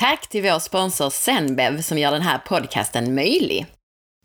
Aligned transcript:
Tack 0.00 0.28
till 0.28 0.42
vår 0.42 0.58
sponsor 0.58 1.10
Zenbev 1.10 1.82
som 1.82 1.98
gör 1.98 2.12
den 2.12 2.22
här 2.22 2.38
podcasten 2.38 3.14
möjlig. 3.14 3.66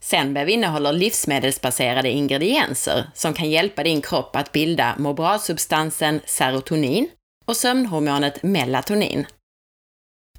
Zenbev 0.01 0.49
innehåller 0.49 0.94
livsmedelsbaserade 0.94 2.09
ingredienser 2.09 3.09
som 3.13 3.33
kan 3.33 3.49
hjälpa 3.49 3.83
din 3.83 4.01
kropp 4.01 4.35
att 4.35 4.51
bilda 4.51 4.96
må 4.97 5.13
bra-substansen 5.13 6.21
serotonin 6.25 7.09
och 7.46 7.57
sömnhormonet 7.57 8.43
melatonin. 8.43 9.25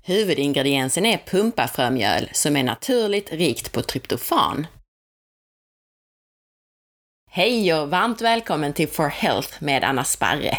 Huvudingrediensen 0.02 1.06
är 1.06 1.18
pumpafrömjöl 1.18 2.28
som 2.32 2.56
är 2.56 2.64
naturligt 2.64 3.32
rikt 3.32 3.72
på 3.72 3.82
tryptofan. 3.82 4.66
Hej 7.30 7.74
och 7.74 7.90
varmt 7.90 8.20
välkommen 8.20 8.72
till 8.72 8.88
For 8.88 9.08
Health 9.08 9.62
med 9.62 9.84
Anna 9.84 10.04
Sparre. 10.04 10.58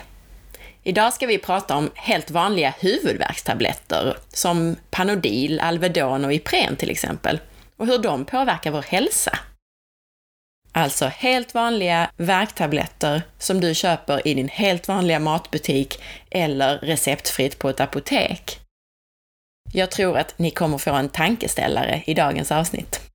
Idag 0.88 1.14
ska 1.14 1.28
vi 1.28 1.38
prata 1.38 1.76
om 1.76 1.92
helt 1.96 2.32
vanliga 2.32 2.74
huvudvärkstabletter 2.80 4.18
som 4.34 4.76
Panodil, 4.90 5.60
Alvedon 5.60 6.26
och 6.26 6.34
Ipren 6.34 6.76
till 6.76 6.90
exempel, 6.90 7.40
och 7.78 7.88
hur 7.88 7.98
de 7.98 8.26
påverkar 8.26 8.72
vår 8.72 8.82
hälsa. 8.82 9.40
Alltså 10.72 11.06
helt 11.06 11.54
vanliga 11.54 12.12
värktabletter 12.18 13.22
som 13.38 13.62
du 13.62 13.76
köper 13.76 14.28
i 14.28 14.34
din 14.34 14.50
helt 14.50 14.88
vanliga 14.88 15.20
matbutik 15.20 16.02
eller 16.30 16.78
receptfritt 16.78 17.60
på 17.60 17.70
ett 17.70 17.80
apotek. 17.80 18.60
Jag 19.74 19.92
tror 19.92 20.18
att 20.18 20.40
ni 20.40 20.52
kommer 20.52 20.78
få 20.78 20.92
en 20.92 21.10
tankeställare 21.10 22.04
i 22.06 22.14
dagens 22.14 22.52
avsnitt. 22.52 23.07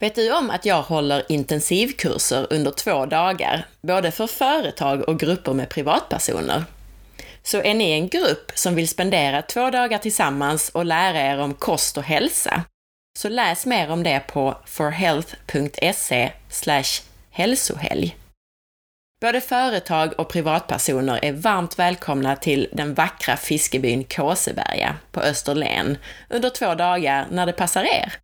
Vet 0.00 0.14
du 0.14 0.32
om 0.32 0.50
att 0.50 0.64
jag 0.64 0.82
håller 0.82 1.32
intensivkurser 1.32 2.46
under 2.50 2.70
två 2.70 3.06
dagar, 3.06 3.66
både 3.80 4.10
för 4.10 4.26
företag 4.26 5.08
och 5.08 5.20
grupper 5.20 5.52
med 5.52 5.68
privatpersoner? 5.68 6.64
Så 7.42 7.62
är 7.62 7.74
ni 7.74 7.90
en 7.90 8.08
grupp 8.08 8.52
som 8.54 8.74
vill 8.74 8.88
spendera 8.88 9.42
två 9.42 9.70
dagar 9.70 9.98
tillsammans 9.98 10.68
och 10.68 10.84
lära 10.84 11.20
er 11.20 11.38
om 11.38 11.54
kost 11.54 11.96
och 11.96 12.02
hälsa, 12.02 12.64
så 13.18 13.28
läs 13.28 13.66
mer 13.66 13.90
om 13.90 14.02
det 14.02 14.20
på 14.20 14.56
forhealth.se 14.66 16.32
hälsohelg. 17.30 18.16
Både 19.20 19.40
företag 19.40 20.20
och 20.20 20.28
privatpersoner 20.28 21.24
är 21.24 21.32
varmt 21.32 21.78
välkomna 21.78 22.36
till 22.36 22.68
den 22.72 22.94
vackra 22.94 23.36
fiskebyn 23.36 24.04
Kåseberga 24.04 24.96
på 25.12 25.20
Österlen 25.20 25.98
under 26.28 26.50
två 26.50 26.74
dagar 26.74 27.26
när 27.30 27.46
det 27.46 27.52
passar 27.52 27.84
er. 27.84 28.14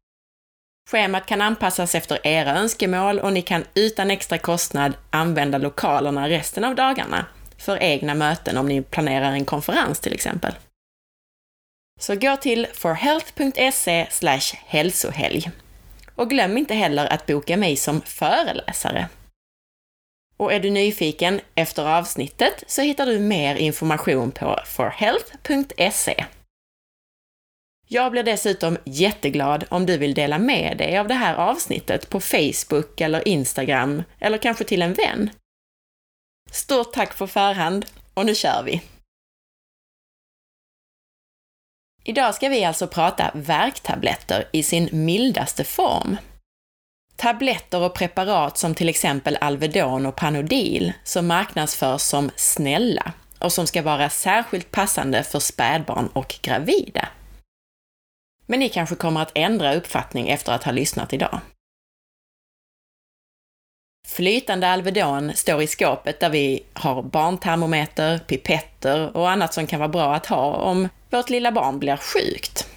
Schemat 0.91 1.27
kan 1.27 1.41
anpassas 1.41 1.95
efter 1.95 2.27
era 2.27 2.59
önskemål 2.59 3.19
och 3.19 3.33
ni 3.33 3.43
kan 3.43 3.65
utan 3.75 4.11
extra 4.11 4.39
kostnad 4.39 4.93
använda 5.11 5.59
lokalerna 5.59 6.29
resten 6.29 6.65
av 6.65 6.75
dagarna 6.75 7.27
för 7.59 7.83
egna 7.83 8.15
möten 8.15 8.57
om 8.57 8.69
ni 8.69 8.83
planerar 8.83 9.33
en 9.33 9.45
konferens 9.45 10.01
till 10.01 10.13
exempel. 10.13 10.55
Så 12.01 12.15
gå 12.15 12.37
till 12.37 12.67
forhealth.se 12.75 14.07
hälsohelg. 14.67 15.51
Och 16.15 16.31
glöm 16.31 16.59
inte 16.59 16.75
heller 16.75 17.13
att 17.13 17.27
boka 17.27 17.57
mig 17.57 17.77
som 17.77 18.01
föreläsare. 18.01 19.09
Och 20.37 20.53
är 20.53 20.61
du 20.61 20.71
nyfiken 20.71 21.41
efter 21.55 21.99
avsnittet 21.99 22.65
så 22.67 22.83
hittar 22.83 23.07
du 23.07 23.19
mer 23.19 23.57
information 23.57 24.31
på 24.31 24.61
forhealth.se. 24.67 26.25
Jag 27.89 28.13
blir 28.13 28.23
dessutom 28.23 28.79
jätteglad 28.85 29.65
om 29.69 29.87
du 29.87 29.99
vill 29.99 30.15
dela 30.15 30.39
med 30.39 30.79
dig 30.79 30.99
av 30.99 31.09
det 31.09 31.15
här 31.15 31.35
avsnittet 31.35 32.11
på 32.11 32.21
Facebook 32.21 33.01
eller 33.01 33.29
Instagram, 33.29 34.03
eller 34.19 34.39
kanske 34.39 34.65
till 34.65 34.83
en 34.83 34.95
vän. 34.95 35.31
Stort 36.51 36.93
tack 36.93 37.19
på 37.19 37.27
förhand, 37.27 37.87
och 38.15 38.27
nu 38.27 38.35
kör 38.35 38.63
vi! 38.63 38.83
Idag 42.05 42.35
ska 42.35 42.49
vi 42.49 42.65
alltså 42.65 42.87
prata 42.87 43.31
värktabletter 43.35 44.49
i 44.53 44.63
sin 44.63 44.89
mildaste 44.93 45.65
form. 45.65 46.17
Tabletter 47.17 47.81
och 47.81 47.95
preparat 47.95 48.59
som 48.59 48.75
till 48.75 48.89
exempel 48.89 49.39
Alvedon 49.41 50.07
och 50.07 50.17
Panodil 50.17 50.93
som 51.05 51.27
marknadsförs 51.27 52.01
som 52.01 52.31
snälla 52.37 53.13
och 53.39 53.53
som 53.53 53.67
ska 53.67 53.83
vara 53.83 54.11
särskilt 54.11 54.71
passande 54.71 55.23
för 55.23 55.39
spädbarn 55.39 56.07
och 56.07 56.35
gravida. 56.43 57.09
Men 58.47 58.61
ni 58.61 58.69
kanske 58.69 58.95
kommer 58.95 59.23
att 59.23 59.33
ändra 59.35 59.75
uppfattning 59.75 60.29
efter 60.29 60.53
att 60.53 60.65
ha 60.65 60.73
lyssnat 60.73 61.13
idag. 61.13 61.41
Flytande 64.07 64.69
Alvedon 64.69 65.33
står 65.35 65.63
i 65.63 65.67
skåpet 65.67 66.21
där 66.21 66.31
vi 66.31 66.63
har 66.73 67.03
barntermometer, 67.03 68.19
pipetter 68.19 69.17
och 69.17 69.31
annat 69.31 69.55
som 69.55 69.67
kan 69.67 69.79
vara 69.79 69.89
bra 69.89 70.15
att 70.15 70.27
ha 70.27 70.55
om 70.55 70.89
vårt 71.11 71.31
lilla 71.31 71.53
barn 71.53 71.79
blir 71.79 71.97
sjukt. 71.97 72.69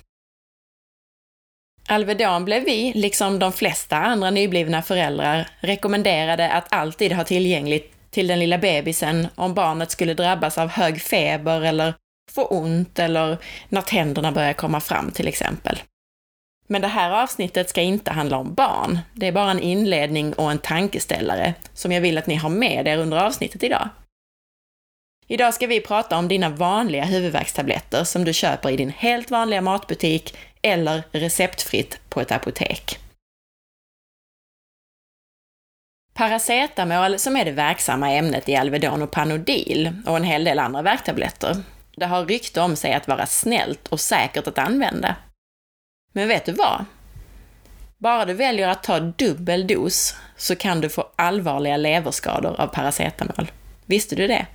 Alvedon 1.88 2.46
blev 2.46 2.63
vi, 2.63 2.94
liksom 2.96 3.40
de 3.40 3.52
flesta 3.52 3.97
andra 3.97 4.31
nyblivna 4.31 4.81
föräldrar, 4.81 5.50
rekommenderade 5.59 6.52
att 6.52 6.74
alltid 6.74 7.12
ha 7.12 7.24
tillgängligt 7.24 7.94
till 8.09 8.28
den 8.28 8.40
lilla 8.40 8.58
bebisen 8.58 9.28
om 9.35 9.53
barnet 9.53 9.91
skulle 9.91 10.13
drabbas 10.13 10.58
av 10.58 10.69
hög 10.69 11.02
feber 11.02 11.62
eller 11.62 11.94
få 12.31 12.45
ont 12.45 13.00
eller 13.00 13.38
när 13.69 13.81
tänderna 13.81 14.31
börjar 14.31 14.53
komma 14.53 14.79
fram 14.79 15.12
till 15.12 15.28
exempel. 15.28 15.79
Men 16.67 16.81
det 16.81 16.88
här 16.88 17.12
avsnittet 17.12 17.69
ska 17.69 17.81
inte 17.81 18.12
handla 18.12 18.38
om 18.38 18.53
barn. 18.53 19.00
Det 19.13 19.28
är 19.28 19.31
bara 19.31 19.51
en 19.51 19.59
inledning 19.59 20.34
och 20.34 20.51
en 20.51 20.57
tankeställare 20.57 21.53
som 21.73 21.91
jag 21.91 22.01
vill 22.01 22.17
att 22.17 22.28
ni 22.28 22.35
har 22.35 22.50
med 22.50 22.88
er 22.88 22.97
under 22.97 23.17
avsnittet 23.17 23.63
idag. 23.63 23.90
Idag 25.28 25.53
ska 25.53 25.67
vi 25.67 25.81
prata 25.81 26.17
om 26.17 26.28
dina 26.28 26.50
vanliga 26.50 27.03
huvudvärkstabletter 27.03 28.03
som 28.03 28.25
du 28.25 28.34
köper 28.34 28.69
i 28.69 28.78
din 28.78 28.90
helt 28.90 29.31
vanliga 29.31 29.61
matbutik 29.61 30.38
eller 30.61 31.03
receptfritt 31.11 32.00
på 32.09 32.22
ett 32.22 32.31
apotek. 32.31 33.00
Paracetamol, 36.13 37.19
som 37.19 37.35
är 37.35 37.46
det 37.46 37.51
verksamma 37.51 38.11
ämnet 38.11 38.50
i 38.50 38.56
Alvedon 38.56 39.01
och 39.01 39.11
Panodil 39.11 39.94
och 40.06 40.17
en 40.17 40.23
hel 40.23 40.44
del 40.44 40.59
andra 40.59 40.81
värktabletter, 40.81 41.56
det 42.00 42.06
har 42.06 42.26
rykte 42.26 42.62
om 42.62 42.76
sig 42.76 42.94
att 42.94 43.08
vara 43.08 43.26
snällt 43.26 43.88
och 43.88 44.00
säkert 44.00 44.48
att 44.48 44.58
använda. 44.58 45.16
Men 46.14 46.28
vet 46.28 46.46
du 46.46 46.52
vad? 46.52 46.86
Bara 47.98 48.26
du 48.26 48.34
väljer 48.34 48.68
att 48.68 48.84
ta 48.84 49.00
dubbel 49.00 49.68
dos 49.68 50.16
så 50.38 50.56
kan 50.56 50.82
du 50.82 50.90
få 50.90 51.09
allvarliga 51.16 51.78
leverskador 51.78 52.62
av 52.62 52.68
paracetamol. 52.68 53.52
Visste 53.86 54.16
du 54.16 54.28
det? 54.28 54.46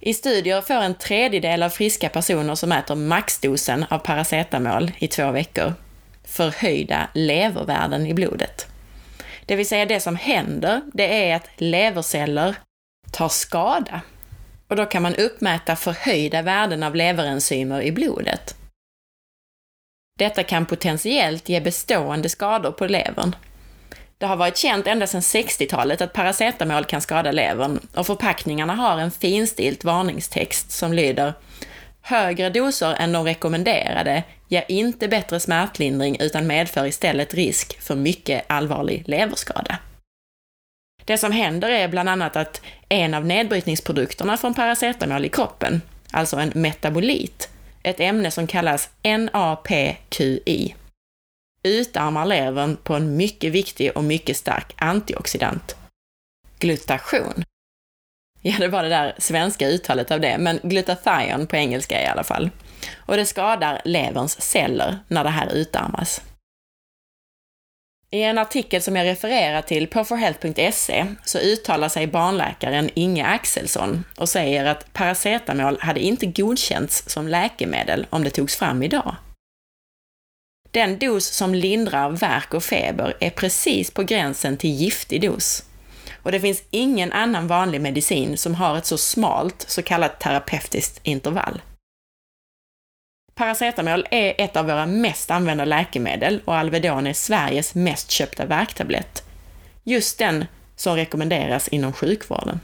I 0.00 0.14
studier 0.14 0.60
får 0.60 0.74
en 0.74 0.94
tredjedel 0.94 1.62
av 1.62 1.70
friska 1.70 2.08
personer 2.08 2.54
som 2.54 2.72
äter 2.72 2.94
maxdosen 2.94 3.84
av 3.90 3.98
paracetamol 3.98 4.90
i 4.98 5.08
två 5.08 5.30
veckor 5.30 5.74
förhöjda 6.24 7.08
levervärden 7.14 8.06
i 8.06 8.14
blodet. 8.14 8.66
Det 9.46 9.56
vill 9.56 9.68
säga 9.68 9.86
det 9.86 10.00
som 10.00 10.16
händer, 10.16 10.80
det 10.92 11.30
är 11.30 11.36
att 11.36 11.48
leverceller 11.56 12.56
tar 13.12 13.28
skada 13.28 14.00
och 14.70 14.76
då 14.76 14.86
kan 14.86 15.02
man 15.02 15.16
uppmäta 15.16 15.76
förhöjda 15.76 16.42
värden 16.42 16.82
av 16.82 16.94
leverenzymer 16.94 17.82
i 17.82 17.92
blodet. 17.92 18.54
Detta 20.18 20.42
kan 20.42 20.66
potentiellt 20.66 21.48
ge 21.48 21.60
bestående 21.60 22.28
skador 22.28 22.72
på 22.72 22.86
levern. 22.86 23.36
Det 24.18 24.26
har 24.26 24.36
varit 24.36 24.56
känt 24.56 24.86
ända 24.86 25.06
sedan 25.06 25.20
60-talet 25.20 26.00
att 26.00 26.12
paracetamol 26.12 26.84
kan 26.84 27.00
skada 27.00 27.32
levern 27.32 27.80
och 27.94 28.06
förpackningarna 28.06 28.74
har 28.74 28.98
en 28.98 29.10
finstilt 29.10 29.84
varningstext 29.84 30.70
som 30.70 30.92
lyder 30.92 31.34
Högre 32.02 32.50
doser 32.50 32.94
än 32.98 33.12
de 33.12 33.24
rekommenderade 33.24 34.22
ger 34.48 34.64
inte 34.68 35.08
bättre 35.08 35.40
smärtlindring 35.40 36.16
utan 36.20 36.46
medför 36.46 36.86
istället 36.86 37.34
risk 37.34 37.80
för 37.80 37.94
mycket 37.94 38.44
allvarlig 38.46 39.04
leverskada. 39.06 39.78
Det 41.10 41.18
som 41.18 41.32
händer 41.32 41.70
är 41.70 41.88
bland 41.88 42.08
annat 42.08 42.36
att 42.36 42.62
en 42.88 43.14
av 43.14 43.26
nedbrytningsprodukterna 43.26 44.36
från 44.36 44.54
paracetamol 44.54 45.24
i 45.24 45.28
kroppen, 45.28 45.82
alltså 46.10 46.36
en 46.36 46.52
metabolit, 46.54 47.50
ett 47.82 48.00
ämne 48.00 48.30
som 48.30 48.46
kallas 48.46 48.90
NAPQI, 49.02 50.74
utarmar 51.62 52.26
levern 52.26 52.76
på 52.76 52.94
en 52.94 53.16
mycket 53.16 53.52
viktig 53.52 53.92
och 53.94 54.04
mycket 54.04 54.36
stark 54.36 54.74
antioxidant, 54.76 55.76
glutation. 56.58 57.44
Ja, 58.42 58.54
det 58.58 58.68
var 58.68 58.82
det 58.82 58.88
där 58.88 59.14
svenska 59.18 59.68
uttalet 59.68 60.10
av 60.10 60.20
det, 60.20 60.38
men 60.38 60.60
glutathion 60.62 61.46
på 61.46 61.56
engelska 61.56 62.02
i 62.02 62.06
alla 62.06 62.24
fall. 62.24 62.50
Och 62.96 63.16
det 63.16 63.26
skadar 63.26 63.80
leverns 63.84 64.40
celler 64.40 64.98
när 65.08 65.24
det 65.24 65.30
här 65.30 65.52
utarmas. 65.52 66.22
I 68.12 68.22
en 68.22 68.38
artikel 68.38 68.82
som 68.82 68.96
jag 68.96 69.04
refererar 69.04 69.62
till 69.62 69.86
på 69.86 70.04
forhealth.se 70.04 71.06
så 71.24 71.38
uttalar 71.38 71.88
sig 71.88 72.06
barnläkaren 72.06 72.90
Inge 72.94 73.26
Axelsson 73.26 74.04
och 74.16 74.28
säger 74.28 74.64
att 74.64 74.92
paracetamol 74.92 75.78
hade 75.80 76.00
inte 76.00 76.26
godkänts 76.26 77.08
som 77.10 77.28
läkemedel 77.28 78.06
om 78.10 78.24
det 78.24 78.30
togs 78.30 78.56
fram 78.56 78.82
idag. 78.82 79.16
Den 80.70 80.98
dos 80.98 81.26
som 81.26 81.54
lindrar 81.54 82.10
värk 82.10 82.54
och 82.54 82.64
feber 82.64 83.16
är 83.20 83.30
precis 83.30 83.90
på 83.90 84.02
gränsen 84.02 84.56
till 84.56 84.70
giftig 84.70 85.22
dos. 85.22 85.64
Och 86.22 86.32
det 86.32 86.40
finns 86.40 86.62
ingen 86.70 87.12
annan 87.12 87.46
vanlig 87.46 87.80
medicin 87.80 88.36
som 88.36 88.54
har 88.54 88.76
ett 88.76 88.86
så 88.86 88.98
smalt 88.98 89.64
så 89.68 89.82
kallat 89.82 90.20
terapeutiskt 90.20 91.00
intervall. 91.02 91.60
Paracetamol 93.40 94.06
är 94.10 94.34
ett 94.38 94.56
av 94.56 94.66
våra 94.66 94.86
mest 94.86 95.30
använda 95.30 95.64
läkemedel 95.64 96.40
och 96.44 96.56
Alvedon 96.56 97.06
är 97.06 97.12
Sveriges 97.12 97.74
mest 97.74 98.10
köpta 98.10 98.46
värktablett. 98.46 99.22
Just 99.84 100.18
den 100.18 100.46
som 100.76 100.96
rekommenderas 100.96 101.68
inom 101.68 101.92
sjukvården. 101.92 102.60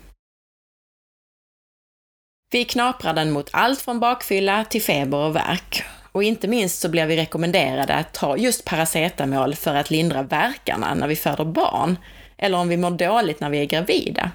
Vi 2.50 2.64
knaprar 2.64 3.14
den 3.14 3.30
mot 3.30 3.48
allt 3.52 3.80
från 3.80 4.00
bakfylla 4.00 4.64
till 4.64 4.82
feber 4.82 5.18
och 5.18 5.36
värk. 5.36 5.84
Och 6.12 6.22
inte 6.22 6.48
minst 6.48 6.80
så 6.80 6.88
blir 6.88 7.06
vi 7.06 7.16
rekommenderade 7.16 7.94
att 7.94 8.14
ta 8.14 8.36
just 8.36 8.64
paracetamol 8.64 9.54
för 9.54 9.74
att 9.74 9.90
lindra 9.90 10.22
värkarna 10.22 10.94
när 10.94 11.08
vi 11.08 11.16
föder 11.16 11.44
barn, 11.44 11.98
eller 12.36 12.58
om 12.58 12.68
vi 12.68 12.76
mår 12.76 12.90
dåligt 12.90 13.40
när 13.40 13.50
vi 13.50 13.58
är 13.58 13.66
gravida. 13.66 14.30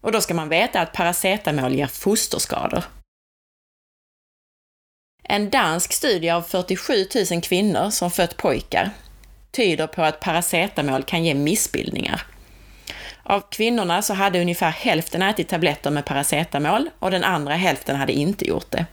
Och 0.00 0.12
då 0.12 0.20
ska 0.20 0.34
man 0.34 0.48
veta 0.48 0.80
att 0.80 0.92
paracetamol 0.92 1.72
ger 1.74 1.86
fosterskador. 1.86 2.84
En 5.32 5.50
dansk 5.50 5.92
studie 5.92 6.30
av 6.30 6.42
47 6.42 7.06
000 7.30 7.42
kvinnor 7.42 7.90
som 7.90 8.10
fött 8.10 8.36
pojkar 8.36 8.90
tyder 9.50 9.86
på 9.86 10.02
att 10.02 10.20
paracetamol 10.20 11.02
kan 11.02 11.24
ge 11.24 11.34
missbildningar. 11.34 12.22
Av 13.22 13.40
kvinnorna 13.50 14.02
så 14.02 14.14
hade 14.14 14.40
ungefär 14.40 14.70
hälften 14.70 15.22
ätit 15.22 15.48
tabletter 15.48 15.90
med 15.90 16.04
paracetamol 16.04 16.90
och 16.98 17.10
den 17.10 17.24
andra 17.24 17.54
hälften 17.54 17.96
hade 17.96 18.12
inte 18.12 18.48
gjort 18.48 18.70
det. 18.70 18.86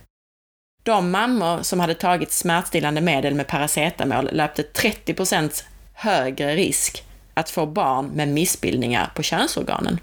De 0.83 1.12
mammor 1.12 1.63
som 1.63 1.80
hade 1.80 1.94
tagit 1.94 2.31
smärtstillande 2.31 3.01
medel 3.01 3.35
med 3.35 3.47
paracetamol 3.47 4.30
löpte 4.31 4.63
30% 4.63 5.63
högre 5.94 6.56
risk 6.56 7.03
att 7.33 7.50
få 7.50 7.65
barn 7.65 8.06
med 8.06 8.27
missbildningar 8.27 9.12
på 9.15 9.24
könsorganen. 9.24 10.00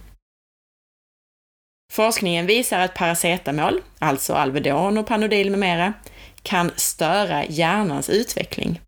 Forskningen 1.92 2.46
visar 2.46 2.78
att 2.78 2.94
paracetamol, 2.94 3.82
alltså 3.98 4.34
Alvedon 4.34 4.98
och 4.98 5.06
Panodil 5.06 5.50
med 5.50 5.58
mera, 5.58 5.92
kan 6.46 6.70
störa 6.76 7.44
hjärnans 7.44 8.10
utveckling. 8.10 8.80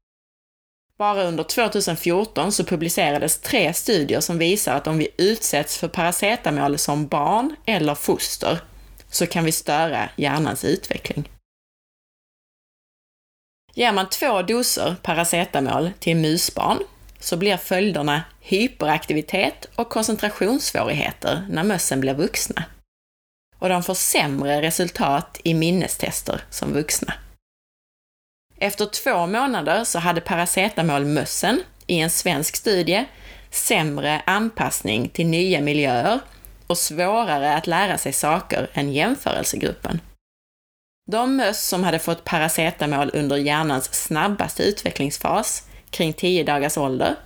Bara 0.98 1.22
under 1.22 1.44
2014 1.44 2.52
så 2.52 2.64
publicerades 2.64 3.40
tre 3.40 3.74
studier 3.74 4.20
som 4.20 4.38
visar 4.38 4.74
att 4.74 4.86
om 4.86 4.98
vi 4.98 5.08
utsätts 5.16 5.78
för 5.78 5.88
paracetamol 5.88 6.78
som 6.78 7.06
barn 7.06 7.56
eller 7.66 7.94
foster 7.94 8.58
så 9.08 9.26
kan 9.26 9.44
vi 9.44 9.52
störa 9.52 10.08
hjärnans 10.16 10.64
utveckling. 10.64 11.28
Ger 13.74 13.92
man 13.92 14.08
två 14.08 14.42
doser 14.42 14.96
paracetamol 15.02 15.90
till 15.98 16.16
musbarn 16.16 16.78
så 17.20 17.36
blir 17.36 17.56
följderna 17.56 18.22
hyperaktivitet 18.40 19.68
och 19.74 19.88
koncentrationssvårigheter 19.88 21.46
när 21.50 21.64
mössen 21.64 22.00
blir 22.00 22.14
vuxna. 22.14 22.64
Och 23.58 23.68
de 23.68 23.82
får 23.82 23.94
sämre 23.94 24.62
resultat 24.62 25.40
i 25.44 25.54
minnestester 25.54 26.40
som 26.50 26.72
vuxna. 26.72 27.14
Efter 28.60 28.86
två 28.86 29.26
månader 29.26 29.84
så 29.84 29.98
hade 29.98 30.20
paracetamolmössen 30.20 31.62
i 31.86 31.98
en 31.98 32.10
svensk 32.10 32.56
studie 32.56 33.04
sämre 33.50 34.22
anpassning 34.26 35.08
till 35.08 35.26
nya 35.26 35.60
miljöer 35.60 36.20
och 36.66 36.78
svårare 36.78 37.54
att 37.54 37.66
lära 37.66 37.98
sig 37.98 38.12
saker 38.12 38.70
än 38.72 38.92
jämförelsegruppen. 38.92 40.00
De 41.10 41.36
möss 41.36 41.68
som 41.68 41.84
hade 41.84 41.98
fått 41.98 42.24
paracetamol 42.24 43.10
under 43.14 43.36
hjärnans 43.36 43.94
snabbaste 43.94 44.62
utvecklingsfas, 44.62 45.68
kring 45.90 46.12
10 46.12 46.44
dagars 46.44 46.78
ålder, 46.78 47.16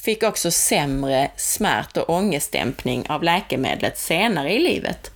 fick 0.00 0.22
också 0.22 0.50
sämre 0.50 1.30
smärt 1.36 1.96
och 1.96 2.10
ångestdämpning 2.10 3.10
av 3.10 3.22
läkemedlet 3.22 3.98
senare 3.98 4.54
i 4.54 4.58
livet 4.58 5.10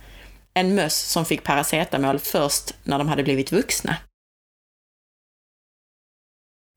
än 0.53 0.75
möss 0.75 0.99
som 0.99 1.25
fick 1.25 1.43
paracetamol 1.43 2.19
först 2.19 2.73
när 2.83 2.97
de 2.97 3.07
hade 3.07 3.23
blivit 3.23 3.51
vuxna. 3.51 3.97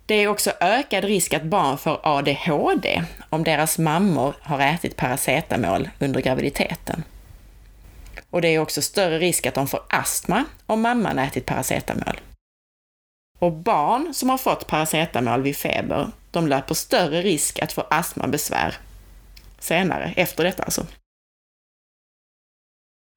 Det 0.06 0.14
är 0.14 0.28
också 0.28 0.52
ökad 0.60 1.04
risk 1.04 1.34
att 1.34 1.42
barn 1.42 1.78
får 1.78 2.00
ADHD 2.02 3.04
om 3.30 3.44
deras 3.44 3.78
mammor 3.78 4.34
har 4.40 4.60
ätit 4.60 4.96
paracetamol 4.96 5.88
under 5.98 6.20
graviditeten. 6.20 7.04
Och 8.30 8.42
det 8.42 8.48
är 8.48 8.58
också 8.58 8.82
större 8.82 9.18
risk 9.18 9.46
att 9.46 9.54
de 9.54 9.68
får 9.68 9.80
astma 9.88 10.44
om 10.66 10.82
mamman 10.82 11.18
ätit 11.18 11.46
paracetamol. 11.46 12.20
Och 13.38 13.52
barn 13.52 14.14
som 14.14 14.28
har 14.28 14.38
fått 14.38 14.66
paracetamol 14.66 15.42
vid 15.42 15.56
feber, 15.56 16.10
de 16.30 16.46
löper 16.46 16.74
större 16.74 17.22
risk 17.22 17.58
att 17.58 17.72
få 17.72 17.80
astmabesvär 17.90 18.74
senare, 19.58 20.12
efter 20.16 20.44
detta 20.44 20.62
alltså. 20.62 20.86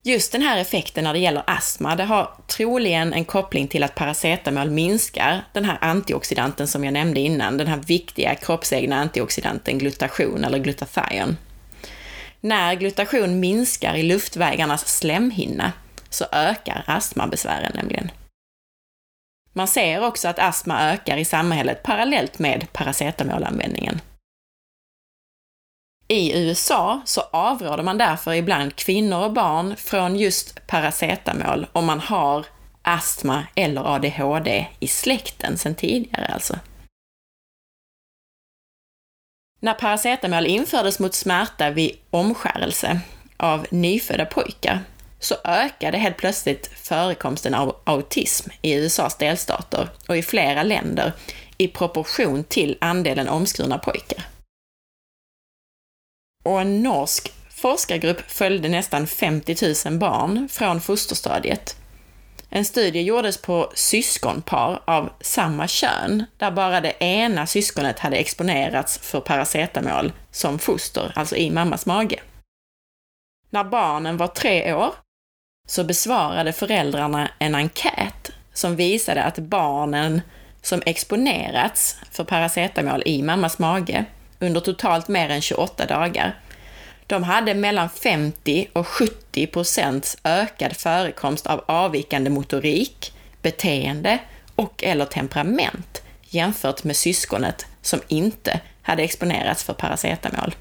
Just 0.03 0.31
den 0.31 0.41
här 0.41 0.57
effekten 0.57 1.03
när 1.03 1.13
det 1.13 1.19
gäller 1.19 1.43
astma, 1.47 1.95
det 1.95 2.03
har 2.03 2.31
troligen 2.47 3.13
en 3.13 3.25
koppling 3.25 3.67
till 3.67 3.83
att 3.83 3.95
paracetamol 3.95 4.69
minskar 4.69 5.45
den 5.53 5.65
här 5.65 5.77
antioxidanten 5.81 6.67
som 6.67 6.83
jag 6.83 6.93
nämnde 6.93 7.19
innan, 7.19 7.57
den 7.57 7.67
här 7.67 7.77
viktiga 7.77 8.35
kroppsegna 8.35 8.95
antioxidanten 8.95 9.77
glutation 9.77 10.43
eller 10.43 10.57
glutathion. 10.57 11.37
När 12.41 12.75
glutation 12.75 13.39
minskar 13.39 13.95
i 13.95 14.03
luftvägarnas 14.03 14.97
slemhinna 14.97 15.71
så 16.09 16.25
ökar 16.31 16.83
astmabesvären 16.87 17.71
nämligen. 17.75 18.11
Man 19.53 19.67
ser 19.67 20.03
också 20.03 20.27
att 20.27 20.39
astma 20.39 20.91
ökar 20.91 21.17
i 21.17 21.25
samhället 21.25 21.83
parallellt 21.83 22.39
med 22.39 22.73
paracetamolanvändningen. 22.73 24.01
I 26.11 26.37
USA 26.37 27.01
så 27.05 27.21
avråder 27.21 27.83
man 27.83 27.97
därför 27.97 28.33
ibland 28.33 28.75
kvinnor 28.75 29.23
och 29.23 29.33
barn 29.33 29.75
från 29.75 30.15
just 30.15 30.67
paracetamol 30.67 31.67
om 31.71 31.85
man 31.85 31.99
har 31.99 32.45
astma 32.81 33.47
eller 33.55 33.95
ADHD 33.95 34.67
i 34.79 34.87
släkten 34.87 35.57
sedan 35.57 35.75
tidigare 35.75 36.25
alltså. 36.25 36.59
När 39.59 39.73
paracetamol 39.73 40.45
infördes 40.45 40.99
mot 40.99 41.13
smärta 41.13 41.69
vid 41.69 41.91
omskärelse 42.09 42.99
av 43.37 43.65
nyfödda 43.71 44.25
pojkar 44.25 44.79
så 45.19 45.35
ökade 45.43 45.97
helt 45.97 46.17
plötsligt 46.17 46.67
förekomsten 46.67 47.53
av 47.53 47.75
autism 47.83 48.49
i 48.61 48.73
USAs 48.73 49.17
delstater 49.17 49.89
och 50.07 50.17
i 50.17 50.21
flera 50.21 50.63
länder 50.63 51.13
i 51.57 51.67
proportion 51.67 52.43
till 52.43 52.77
andelen 52.81 53.29
omskurna 53.29 53.77
pojkar 53.77 54.25
och 56.49 56.61
en 56.61 56.83
norsk 56.83 57.33
forskargrupp 57.49 58.31
följde 58.31 58.69
nästan 58.69 59.07
50 59.07 59.55
000 59.89 59.99
barn 59.99 60.49
från 60.49 60.81
fosterstadiet. 60.81 61.75
En 62.49 62.65
studie 62.65 63.01
gjordes 63.01 63.41
på 63.41 63.71
syskonpar 63.75 64.81
av 64.85 65.09
samma 65.21 65.67
kön, 65.67 66.25
där 66.37 66.51
bara 66.51 66.81
det 66.81 67.03
ena 67.03 67.47
syskonet 67.47 67.99
hade 67.99 68.17
exponerats 68.17 68.97
för 68.97 69.21
paracetamol 69.21 70.11
som 70.31 70.59
foster, 70.59 71.11
alltså 71.15 71.35
i 71.35 71.51
mammas 71.51 71.85
mage. 71.85 72.19
När 73.49 73.63
barnen 73.63 74.17
var 74.17 74.27
tre 74.27 74.73
år 74.73 74.93
så 75.67 75.83
besvarade 75.83 76.53
föräldrarna 76.53 77.31
en 77.39 77.55
enkät 77.55 78.31
som 78.53 78.75
visade 78.75 79.23
att 79.23 79.37
barnen 79.37 80.21
som 80.61 80.81
exponerats 80.85 81.97
för 82.11 82.23
paracetamol 82.23 83.03
i 83.05 83.21
mammas 83.21 83.59
mage 83.59 84.05
under 84.39 84.61
totalt 84.61 85.07
mer 85.07 85.29
än 85.29 85.41
28 85.41 85.85
dagar. 85.85 86.39
De 87.07 87.23
hade 87.23 87.53
mellan 87.53 87.89
50 87.89 88.67
och 88.73 88.87
70 88.87 89.47
procents 89.47 90.17
ökad 90.23 90.77
förekomst 90.77 91.47
av 91.47 91.63
avvikande 91.67 92.29
motorik, 92.29 93.13
beteende 93.41 94.19
och 94.55 94.83
eller 94.83 95.05
temperament 95.05 96.01
jämfört 96.21 96.83
med 96.83 96.95
syskonet 96.95 97.65
som 97.81 97.99
inte 98.07 98.61
hade 98.81 99.03
exponerats 99.03 99.63
för 99.63 99.73
paracetamol. 99.73 100.55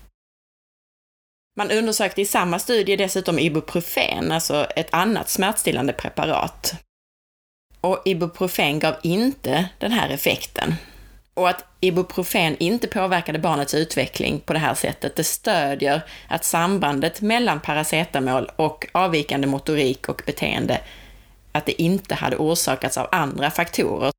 Man 1.56 1.70
undersökte 1.70 2.20
i 2.20 2.24
samma 2.24 2.58
studie 2.58 2.96
dessutom 2.96 3.38
ibuprofen, 3.38 4.32
alltså 4.32 4.64
ett 4.76 4.94
annat 4.94 5.28
smärtstillande 5.28 5.92
preparat. 5.92 6.74
Och 7.80 8.02
ibuprofen 8.04 8.78
gav 8.78 8.94
inte 9.02 9.68
den 9.78 9.92
här 9.92 10.08
effekten. 10.08 10.74
Och 11.38 11.48
att 11.48 11.64
ibuprofen 11.80 12.56
inte 12.58 12.86
påverkade 12.86 13.38
barnets 13.38 13.74
utveckling 13.74 14.40
på 14.40 14.52
det 14.52 14.58
här 14.58 14.74
sättet, 14.74 15.16
det 15.16 15.24
stödjer 15.24 16.02
att 16.28 16.44
sambandet 16.44 17.20
mellan 17.20 17.60
paracetamol 17.60 18.50
och 18.56 18.86
avvikande 18.92 19.46
motorik 19.46 20.08
och 20.08 20.22
beteende, 20.26 20.80
att 21.52 21.66
det 21.66 21.82
inte 21.82 22.14
hade 22.14 22.36
orsakats 22.36 22.98
av 22.98 23.08
andra 23.12 23.50
faktorer, 23.50 24.12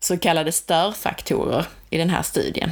så 0.00 0.18
kallade 0.18 0.52
störfaktorer, 0.52 1.66
i 1.90 1.98
den 1.98 2.10
här 2.10 2.22
studien. 2.22 2.70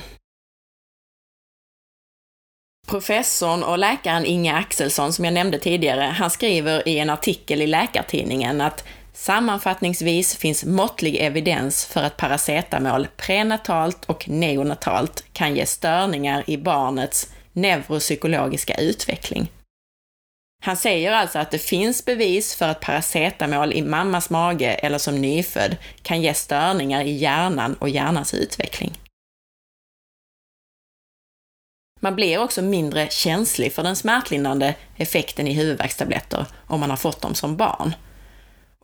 Professorn 2.88 3.62
och 3.62 3.78
läkaren 3.78 4.24
Inge 4.24 4.54
Axelsson, 4.54 5.12
som 5.12 5.24
jag 5.24 5.34
nämnde 5.34 5.58
tidigare, 5.58 6.02
han 6.02 6.30
skriver 6.30 6.88
i 6.88 6.98
en 6.98 7.10
artikel 7.10 7.62
i 7.62 7.66
Läkartidningen 7.66 8.60
att 8.60 8.84
Sammanfattningsvis 9.12 10.36
finns 10.36 10.64
måttlig 10.64 11.16
evidens 11.16 11.84
för 11.86 12.02
att 12.02 12.16
paracetamol 12.16 13.08
prenatalt 13.16 14.04
och 14.04 14.28
neonatalt 14.28 15.24
kan 15.32 15.56
ge 15.56 15.66
störningar 15.66 16.44
i 16.46 16.56
barnets 16.56 17.32
neuropsykologiska 17.52 18.74
utveckling. 18.74 19.50
Han 20.64 20.76
säger 20.76 21.12
alltså 21.12 21.38
att 21.38 21.50
det 21.50 21.58
finns 21.58 22.04
bevis 22.04 22.54
för 22.54 22.68
att 22.68 22.80
paracetamol 22.80 23.72
i 23.72 23.82
mammas 23.82 24.30
mage 24.30 24.74
eller 24.74 24.98
som 24.98 25.20
nyfödd 25.20 25.76
kan 26.02 26.22
ge 26.22 26.34
störningar 26.34 27.04
i 27.04 27.10
hjärnan 27.10 27.74
och 27.74 27.88
hjärnans 27.88 28.34
utveckling. 28.34 28.92
Man 32.00 32.14
blir 32.14 32.38
också 32.38 32.62
mindre 32.62 33.08
känslig 33.10 33.72
för 33.72 33.82
den 33.82 33.96
smärtlindrande 33.96 34.74
effekten 34.96 35.48
i 35.48 35.52
huvudvärkstabletter 35.52 36.46
om 36.66 36.80
man 36.80 36.90
har 36.90 36.96
fått 36.96 37.20
dem 37.20 37.34
som 37.34 37.56
barn. 37.56 37.94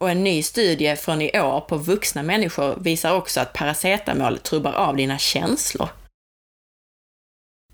Och 0.01 0.11
en 0.11 0.25
ny 0.25 0.43
studie 0.43 0.97
från 0.97 1.23
i 1.23 1.41
år 1.41 1.61
på 1.61 1.77
vuxna 1.77 2.23
människor 2.23 2.77
visar 2.81 3.15
också 3.15 3.41
att 3.41 3.53
paracetamol 3.53 4.39
trubbar 4.39 4.73
av 4.73 4.97
dina 4.97 5.19
känslor. 5.19 5.89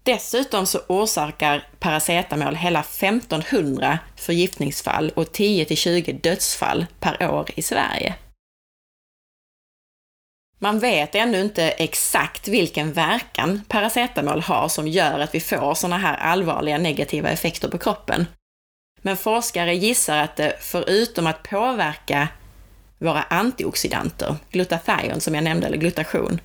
Dessutom 0.03 0.67
så 0.67 0.81
orsakar 0.89 1.69
paracetamol 1.79 2.55
hela 2.55 2.81
1500 2.81 3.99
förgiftningsfall 4.17 5.13
och 5.17 5.25
10-20 5.25 6.21
dödsfall 6.21 6.87
per 7.01 7.31
år 7.31 7.51
i 7.55 7.63
Sverige. 7.63 8.15
Man 10.59 10.79
vet 10.79 11.15
ännu 11.15 11.41
inte 11.41 11.71
exakt 11.71 12.49
vilken 12.49 12.93
verkan 12.93 13.63
paracetamol 13.69 14.41
har 14.41 14.69
som 14.69 14.89
gör 14.89 15.19
att 15.19 15.35
vi 15.35 15.41
får 15.41 15.75
sådana 15.75 15.99
här 15.99 16.17
allvarliga 16.17 16.79
negativa 16.79 17.31
effekter 17.31 17.69
på 17.69 17.79
kroppen. 17.79 18.27
Men 19.07 19.17
forskare 19.17 19.75
gissar 19.75 20.17
att 20.17 20.37
det, 20.37 20.57
förutom 20.61 21.27
att 21.27 21.43
påverka 21.43 22.29
våra 22.99 23.23
antioxidanter, 23.23 24.37
glutathion 24.51 25.21
som 25.21 25.35
jag 25.35 25.45
nämnde, 25.45 25.67
eller 25.67 25.77
glutation, 25.77 26.41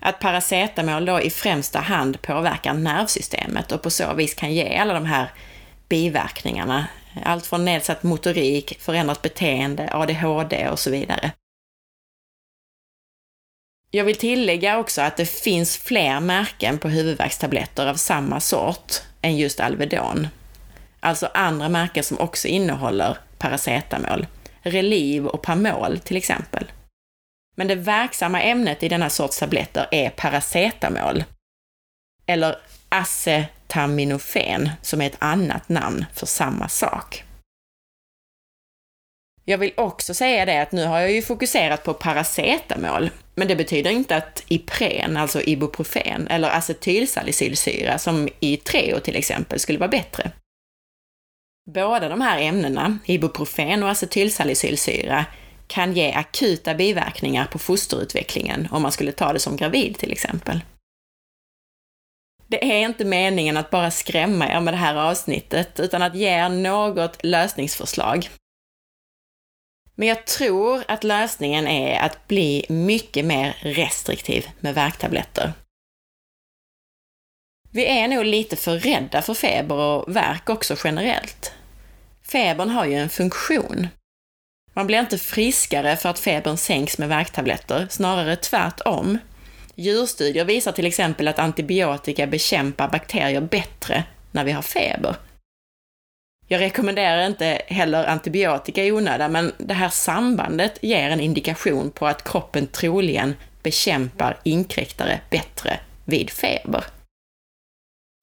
att 0.00 0.18
paracetamol 0.18 1.04
då 1.04 1.20
i 1.20 1.30
främsta 1.30 1.78
hand 1.78 2.22
påverkar 2.22 2.74
nervsystemet 2.74 3.72
och 3.72 3.82
på 3.82 3.90
så 3.90 4.14
vis 4.14 4.34
kan 4.34 4.54
ge 4.54 4.76
alla 4.76 4.94
de 4.94 5.06
här 5.06 5.32
biverkningarna. 5.88 6.86
Allt 7.24 7.46
från 7.46 7.64
nedsatt 7.64 8.02
motorik, 8.02 8.80
förändrat 8.80 9.22
beteende, 9.22 9.88
ADHD 9.92 10.68
och 10.68 10.78
så 10.78 10.90
vidare. 10.90 11.32
Jag 13.90 14.04
vill 14.04 14.16
tillägga 14.16 14.78
också 14.78 15.02
att 15.02 15.16
det 15.16 15.26
finns 15.26 15.76
fler 15.76 16.20
märken 16.20 16.78
på 16.78 16.88
huvudvärkstabletter 16.88 17.86
av 17.86 17.94
samma 17.94 18.40
sort 18.40 18.92
än 19.22 19.36
just 19.36 19.60
Alvedon. 19.60 20.28
Alltså 21.00 21.30
andra 21.34 21.68
märken 21.68 22.04
som 22.04 22.18
också 22.18 22.48
innehåller 22.48 23.18
paracetamol. 23.38 24.26
Reliv 24.62 25.26
och 25.26 25.42
Pamol 25.42 25.98
till 25.98 26.16
exempel. 26.16 26.72
Men 27.56 27.68
det 27.68 27.74
verksamma 27.74 28.42
ämnet 28.42 28.82
i 28.82 28.88
denna 28.88 29.10
sorts 29.10 29.38
tabletter 29.38 29.86
är 29.90 30.10
paracetamol. 30.10 31.24
Eller 32.26 32.56
acetaminofen, 32.88 34.70
som 34.82 35.00
är 35.00 35.06
ett 35.06 35.16
annat 35.18 35.68
namn 35.68 36.04
för 36.14 36.26
samma 36.26 36.68
sak. 36.68 37.24
Jag 39.44 39.58
vill 39.58 39.72
också 39.76 40.14
säga 40.14 40.44
det 40.44 40.62
att 40.62 40.72
nu 40.72 40.86
har 40.86 41.00
jag 41.00 41.12
ju 41.12 41.22
fokuserat 41.22 41.84
på 41.84 41.94
paracetamol, 41.94 43.10
men 43.34 43.48
det 43.48 43.56
betyder 43.56 43.90
inte 43.90 44.16
att 44.16 44.44
Ipren, 44.48 45.16
alltså 45.16 45.40
Ibuprofen, 45.42 46.28
eller 46.28 46.50
acetylsalicylsyra, 46.50 47.98
som 47.98 48.28
i 48.40 48.56
Treo 48.56 49.00
till 49.00 49.16
exempel, 49.16 49.60
skulle 49.60 49.78
vara 49.78 49.88
bättre. 49.88 50.30
Båda 51.66 52.08
de 52.08 52.20
här 52.20 52.40
ämnena, 52.40 52.98
Ibuprofen 53.04 53.82
och 53.82 53.90
acetylsalicylsyra, 53.90 55.26
kan 55.66 55.92
ge 55.92 56.12
akuta 56.12 56.74
biverkningar 56.74 57.46
på 57.46 57.58
fosterutvecklingen 57.58 58.68
om 58.70 58.82
man 58.82 58.92
skulle 58.92 59.12
ta 59.12 59.32
det 59.32 59.38
som 59.38 59.56
gravid 59.56 59.98
till 59.98 60.12
exempel. 60.12 60.60
Det 62.46 62.72
är 62.72 62.88
inte 62.88 63.04
meningen 63.04 63.56
att 63.56 63.70
bara 63.70 63.90
skrämma 63.90 64.48
er 64.48 64.60
med 64.60 64.74
det 64.74 64.78
här 64.78 64.94
avsnittet, 64.94 65.80
utan 65.80 66.02
att 66.02 66.14
ge 66.14 66.28
er 66.28 66.48
något 66.48 67.24
lösningsförslag. 67.24 68.28
Men 69.94 70.08
jag 70.08 70.26
tror 70.26 70.84
att 70.88 71.04
lösningen 71.04 71.66
är 71.66 72.00
att 72.00 72.28
bli 72.28 72.66
mycket 72.68 73.24
mer 73.24 73.56
restriktiv 73.60 74.46
med 74.60 74.74
värktabletter. 74.74 75.52
Vi 77.72 77.86
är 77.86 78.08
nog 78.08 78.24
lite 78.24 78.56
för 78.56 78.78
rädda 78.78 79.22
för 79.22 79.34
feber 79.34 79.76
och 79.76 80.16
värk 80.16 80.50
också 80.50 80.76
generellt. 80.84 81.52
Febern 82.22 82.70
har 82.70 82.86
ju 82.86 82.94
en 82.94 83.08
funktion. 83.08 83.88
Man 84.74 84.86
blir 84.86 85.00
inte 85.00 85.18
friskare 85.18 85.96
för 85.96 86.08
att 86.08 86.18
febern 86.18 86.56
sänks 86.56 86.98
med 86.98 87.08
värktabletter, 87.08 87.86
snarare 87.90 88.36
tvärtom. 88.36 89.18
Djurstudier 89.74 90.44
visar 90.44 90.72
till 90.72 90.86
exempel 90.86 91.28
att 91.28 91.38
antibiotika 91.38 92.26
bekämpar 92.26 92.88
bakterier 92.88 93.40
bättre 93.40 94.04
när 94.32 94.44
vi 94.44 94.52
har 94.52 94.62
feber. 94.62 95.16
Jag 96.48 96.60
rekommenderar 96.60 97.26
inte 97.26 97.62
heller 97.66 98.04
antibiotika 98.04 98.84
i 98.84 98.92
onödan, 98.92 99.32
men 99.32 99.52
det 99.58 99.74
här 99.74 99.88
sambandet 99.88 100.78
ger 100.82 101.10
en 101.10 101.20
indikation 101.20 101.90
på 101.90 102.06
att 102.06 102.24
kroppen 102.24 102.66
troligen 102.66 103.36
bekämpar 103.62 104.38
inkräktare 104.42 105.20
bättre 105.30 105.80
vid 106.04 106.30
feber. 106.30 106.84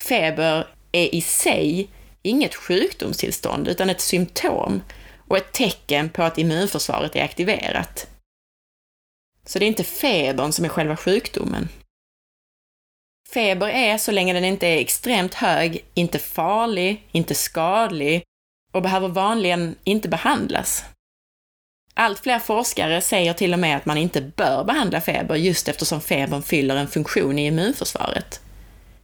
Feber 0.07 0.67
är 0.91 1.15
i 1.15 1.21
sig 1.21 1.89
inget 2.21 2.55
sjukdomstillstånd, 2.55 3.67
utan 3.67 3.89
ett 3.89 4.01
symptom 4.01 4.81
och 5.27 5.37
ett 5.37 5.53
tecken 5.53 6.09
på 6.09 6.23
att 6.23 6.37
immunförsvaret 6.37 7.15
är 7.15 7.23
aktiverat. 7.23 8.07
Så 9.45 9.59
det 9.59 9.65
är 9.65 9.67
inte 9.67 9.83
febern 9.83 10.51
som 10.51 10.65
är 10.65 10.69
själva 10.69 10.97
sjukdomen. 10.97 11.69
Feber 13.33 13.67
är, 13.67 13.97
så 13.97 14.11
länge 14.11 14.33
den 14.33 14.43
inte 14.43 14.67
är 14.67 14.77
extremt 14.77 15.33
hög, 15.33 15.85
inte 15.93 16.19
farlig, 16.19 17.07
inte 17.11 17.35
skadlig 17.35 18.23
och 18.73 18.81
behöver 18.81 19.07
vanligen 19.07 19.75
inte 19.83 20.09
behandlas. 20.09 20.85
Allt 21.93 22.19
fler 22.19 22.39
forskare 22.39 23.01
säger 23.01 23.33
till 23.33 23.53
och 23.53 23.59
med 23.59 23.77
att 23.77 23.85
man 23.85 23.97
inte 23.97 24.21
bör 24.21 24.63
behandla 24.63 25.01
feber 25.01 25.35
just 25.35 25.67
eftersom 25.67 26.01
febern 26.01 26.43
fyller 26.43 26.75
en 26.75 26.87
funktion 26.87 27.39
i 27.39 27.45
immunförsvaret. 27.45 28.41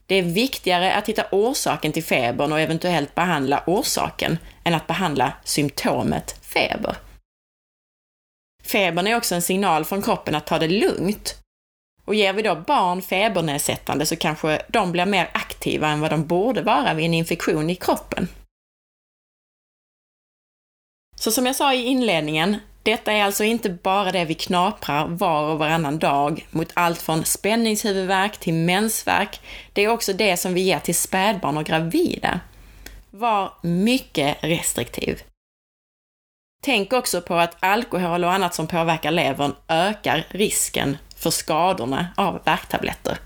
Det 0.06 0.16
är 0.16 0.24
viktigare 0.24 0.94
att 0.94 1.10
hitta 1.10 1.26
orsaken 1.32 1.92
till 1.92 2.04
febern 2.04 2.52
och 2.52 2.60
eventuellt 2.60 3.16
behandla 3.16 3.64
orsaken 3.68 4.38
än 4.64 4.74
att 4.74 4.88
behandla 4.88 5.34
symptomet 5.44 6.46
feber. 6.46 6.98
Febern 8.64 9.08
är 9.08 9.18
också 9.18 9.36
en 9.36 9.42
signal 9.42 9.86
från 9.86 10.02
kroppen 10.02 10.36
att 10.36 10.48
ta 10.48 10.60
det 10.60 10.68
lugnt. 10.68 11.40
Och 12.06 12.16
ger 12.16 12.34
vi 12.34 12.42
då 12.42 12.56
barn 12.56 13.02
febernedsättande 13.02 14.06
så 14.06 14.16
kanske 14.16 14.62
de 14.70 14.92
blir 14.92 15.06
mer 15.06 15.30
aktiva 15.34 15.88
än 15.88 16.02
vad 16.02 16.12
de 16.12 16.26
borde 16.26 16.62
vara 16.62 16.94
vid 16.94 17.06
en 17.06 17.14
infektion 17.14 17.70
i 17.70 17.76
kroppen. 17.76 18.28
Så 21.16 21.32
som 21.32 21.46
jag 21.46 21.56
sa 21.56 21.74
i 21.74 21.86
inledningen, 21.86 22.58
detta 22.84 23.12
är 23.12 23.24
alltså 23.24 23.44
inte 23.44 23.70
bara 23.70 24.12
det 24.12 24.26
vi 24.26 24.34
knaprar 24.34 25.08
var 25.08 25.52
och 25.52 25.60
varannan 25.60 26.00
dag 26.00 26.48
mot 26.52 26.72
allt 26.74 27.02
från 27.02 27.26
spänningshuvudvärk 27.26 28.38
till 28.38 28.54
mensvärk. 28.54 29.42
Det 29.74 29.82
är 29.82 29.88
också 29.88 30.14
det 30.14 30.38
som 30.38 30.54
vi 30.54 30.62
ger 30.62 30.80
till 30.80 30.96
spädbarn 30.96 31.58
och 31.58 31.66
gravida. 31.66 32.40
Var 33.12 33.54
mycket 33.62 34.38
restriktiv. 34.42 35.24
Tänk 36.64 36.94
också 36.94 37.22
på 37.22 37.36
att 37.36 37.58
alkohol 37.60 38.24
och 38.24 38.32
annat 38.32 38.56
som 38.56 38.68
påverkar 38.68 39.12
levern 39.12 39.56
ökar 39.68 40.28
risken 40.30 40.98
för 41.18 41.30
skadorna 41.30 42.08
av 42.18 42.42
värktabletter. 42.46 43.18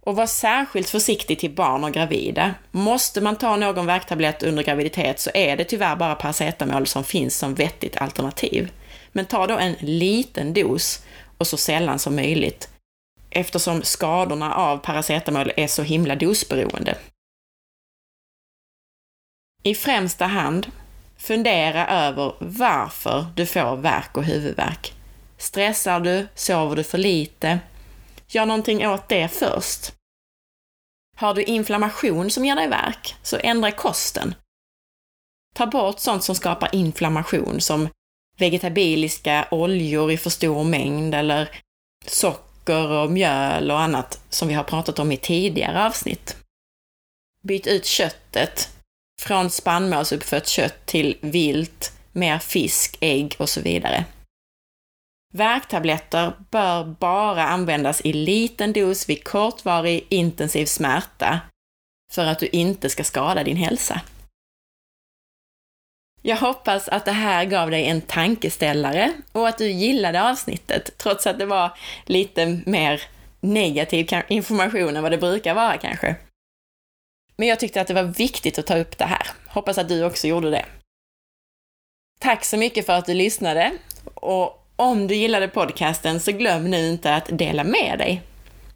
Och 0.00 0.16
var 0.16 0.26
särskilt 0.26 0.90
försiktig 0.90 1.38
till 1.38 1.54
barn 1.54 1.84
och 1.84 1.92
gravida. 1.92 2.54
Måste 2.70 3.20
man 3.20 3.36
ta 3.36 3.56
någon 3.56 3.86
värktablett 3.86 4.42
under 4.42 4.62
graviditet 4.62 5.20
så 5.20 5.30
är 5.34 5.56
det 5.56 5.64
tyvärr 5.64 5.96
bara 5.96 6.14
paracetamol 6.14 6.86
som 6.86 7.04
finns 7.04 7.36
som 7.36 7.54
vettigt 7.54 7.96
alternativ. 7.96 8.72
Men 9.12 9.26
ta 9.26 9.46
då 9.46 9.58
en 9.58 9.76
liten 9.80 10.54
dos 10.54 11.04
och 11.38 11.46
så 11.46 11.56
sällan 11.56 11.98
som 11.98 12.16
möjligt 12.16 12.68
eftersom 13.30 13.82
skadorna 13.82 14.54
av 14.54 14.78
paracetamol 14.78 15.52
är 15.56 15.66
så 15.66 15.82
himla 15.82 16.16
dosberoende. 16.16 16.96
I 19.62 19.74
främsta 19.74 20.26
hand, 20.26 20.66
fundera 21.16 21.88
över 21.88 22.34
varför 22.38 23.26
du 23.36 23.46
får 23.46 23.76
värk 23.76 24.16
och 24.16 24.24
huvudvärk. 24.24 24.92
Stressar 25.38 26.00
du? 26.00 26.26
Sover 26.34 26.76
du 26.76 26.84
för 26.84 26.98
lite? 26.98 27.58
Gör 28.30 28.46
någonting 28.46 28.86
åt 28.86 29.08
det 29.08 29.28
först. 29.28 29.92
Har 31.16 31.34
du 31.34 31.42
inflammation 31.42 32.30
som 32.30 32.44
ger 32.44 32.56
dig 32.56 32.68
värk, 32.68 33.14
så 33.22 33.38
ändra 33.42 33.72
kosten. 33.72 34.34
Ta 35.54 35.66
bort 35.66 35.98
sånt 35.98 36.24
som 36.24 36.34
skapar 36.34 36.74
inflammation, 36.74 37.60
som 37.60 37.88
vegetabiliska 38.38 39.48
oljor 39.50 40.12
i 40.12 40.16
för 40.16 40.30
stor 40.30 40.64
mängd 40.64 41.14
eller 41.14 41.60
socker 42.06 42.88
och 42.88 43.10
mjöl 43.10 43.70
och 43.70 43.80
annat 43.80 44.20
som 44.28 44.48
vi 44.48 44.54
har 44.54 44.64
pratat 44.64 44.98
om 44.98 45.12
i 45.12 45.16
tidigare 45.16 45.86
avsnitt. 45.86 46.36
Byt 47.42 47.66
ut 47.66 47.86
köttet 47.86 48.68
från 49.20 49.50
spannmålsuppfött 49.50 50.46
kött 50.46 50.86
till 50.86 51.18
vilt, 51.20 51.92
mer 52.12 52.38
fisk, 52.38 52.96
ägg 53.00 53.36
och 53.38 53.48
så 53.48 53.60
vidare. 53.60 54.04
Värktabletter 55.34 56.32
bör 56.50 56.84
bara 56.84 57.44
användas 57.44 58.00
i 58.00 58.12
liten 58.12 58.72
dos 58.72 59.08
vid 59.08 59.24
kortvarig 59.24 60.06
intensiv 60.08 60.66
smärta 60.66 61.40
för 62.12 62.26
att 62.26 62.38
du 62.38 62.46
inte 62.46 62.90
ska 62.90 63.04
skada 63.04 63.44
din 63.44 63.56
hälsa. 63.56 64.00
Jag 66.22 66.36
hoppas 66.36 66.88
att 66.88 67.04
det 67.04 67.12
här 67.12 67.44
gav 67.44 67.70
dig 67.70 67.86
en 67.86 68.00
tankeställare 68.00 69.12
och 69.32 69.48
att 69.48 69.58
du 69.58 69.70
gillade 69.70 70.22
avsnittet, 70.30 70.98
trots 70.98 71.26
att 71.26 71.38
det 71.38 71.46
var 71.46 71.78
lite 72.04 72.60
mer 72.66 73.02
negativ 73.40 74.08
information 74.28 74.96
än 74.96 75.02
vad 75.02 75.12
det 75.12 75.18
brukar 75.18 75.54
vara 75.54 75.78
kanske. 75.78 76.16
Men 77.36 77.48
jag 77.48 77.60
tyckte 77.60 77.80
att 77.80 77.86
det 77.86 77.94
var 77.94 78.02
viktigt 78.02 78.58
att 78.58 78.66
ta 78.66 78.78
upp 78.78 78.98
det 78.98 79.04
här. 79.04 79.26
Hoppas 79.48 79.78
att 79.78 79.88
du 79.88 80.04
också 80.04 80.26
gjorde 80.26 80.50
det. 80.50 80.66
Tack 82.20 82.44
så 82.44 82.56
mycket 82.56 82.86
för 82.86 82.92
att 82.92 83.06
du 83.06 83.14
lyssnade 83.14 83.72
och 84.14 84.59
om 84.80 85.06
du 85.06 85.14
gillade 85.14 85.48
podcasten 85.48 86.20
så 86.20 86.32
glöm 86.32 86.70
nu 86.70 86.88
inte 86.88 87.14
att 87.14 87.38
dela 87.38 87.64
med 87.64 87.98
dig. 87.98 88.22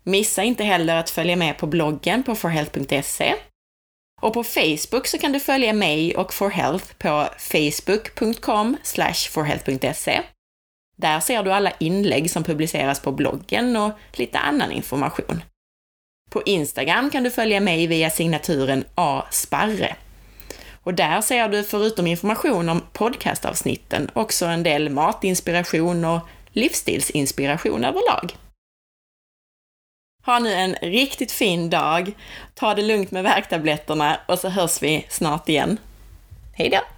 Missa 0.02 0.42
inte 0.42 0.64
heller 0.64 0.96
att 0.96 1.10
följa 1.10 1.36
med 1.36 1.58
på 1.58 1.66
bloggen 1.66 2.22
på 2.22 2.34
forhealth.se. 2.34 3.34
Och 4.22 4.34
på 4.34 4.44
Facebook 4.44 5.06
så 5.06 5.18
kan 5.18 5.32
du 5.32 5.40
följa 5.40 5.72
mig 5.72 6.16
och 6.16 6.34
forhealth 6.34 6.94
på 6.98 7.28
facebook.com 7.38 8.76
forhealth.se. 9.30 10.20
Där 10.96 11.20
ser 11.20 11.42
du 11.42 11.52
alla 11.52 11.72
inlägg 11.80 12.30
som 12.30 12.44
publiceras 12.44 13.00
på 13.00 13.12
bloggen 13.12 13.76
och 13.76 13.92
lite 14.12 14.38
annan 14.38 14.72
information. 14.72 15.42
På 16.30 16.42
Instagram 16.42 17.10
kan 17.10 17.22
du 17.22 17.30
följa 17.30 17.60
mig 17.60 17.86
via 17.86 18.10
signaturen 18.10 18.84
asparre. 18.94 19.96
Och 20.84 20.94
där 20.94 21.20
ser 21.20 21.48
du 21.48 21.62
förutom 21.62 22.06
information 22.06 22.68
om 22.68 22.82
podcastavsnitten 22.92 24.10
också 24.12 24.46
en 24.46 24.62
del 24.62 24.90
matinspiration 24.90 26.04
och 26.04 26.20
livsstilsinspiration 26.52 27.84
överlag. 27.84 28.36
Ha 30.24 30.38
nu 30.38 30.52
en 30.52 30.74
riktigt 30.74 31.32
fin 31.32 31.70
dag, 31.70 32.12
ta 32.54 32.74
det 32.74 32.82
lugnt 32.82 33.10
med 33.10 33.22
värktabletterna 33.22 34.20
och 34.28 34.38
så 34.38 34.48
hörs 34.48 34.82
vi 34.82 35.06
snart 35.08 35.48
igen. 35.48 35.78
Hejdå! 36.52 36.93